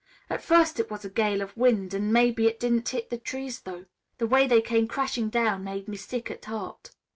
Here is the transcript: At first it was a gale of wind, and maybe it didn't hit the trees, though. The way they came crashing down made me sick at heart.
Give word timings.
At 0.31 0.41
first 0.41 0.79
it 0.79 0.89
was 0.89 1.05
a 1.05 1.11
gale 1.11 1.43
of 1.43 1.55
wind, 1.55 1.93
and 1.93 2.11
maybe 2.11 2.47
it 2.47 2.59
didn't 2.59 2.89
hit 2.89 3.11
the 3.11 3.19
trees, 3.19 3.59
though. 3.61 3.85
The 4.17 4.25
way 4.25 4.47
they 4.47 4.59
came 4.59 4.87
crashing 4.87 5.29
down 5.29 5.63
made 5.63 5.87
me 5.87 5.95
sick 5.95 6.31
at 6.31 6.45
heart. 6.45 6.89